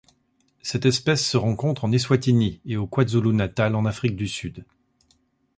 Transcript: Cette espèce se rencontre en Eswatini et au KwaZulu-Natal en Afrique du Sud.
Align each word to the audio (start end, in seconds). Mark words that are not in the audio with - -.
Cette 0.63 0.87
espèce 0.87 1.23
se 1.23 1.37
rencontre 1.37 1.85
en 1.85 1.91
Eswatini 1.91 2.59
et 2.65 2.75
au 2.75 2.87
KwaZulu-Natal 2.87 3.75
en 3.75 3.85
Afrique 3.85 4.15
du 4.15 4.27
Sud. 4.27 4.65